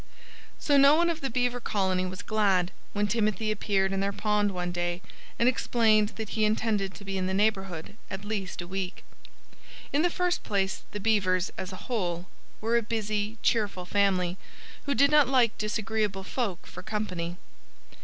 [0.57, 4.49] So no one of the Beaver colony was glad when Timothy appeared in their pond
[4.49, 4.99] one day
[5.37, 9.03] and explained that he intended to be in the neighborhood at least a week.
[9.93, 12.27] In the first place, the Beavers, as a whole,
[12.61, 14.39] were a busy, cheerful family,
[14.87, 17.37] who did not like disagreeable folk for company.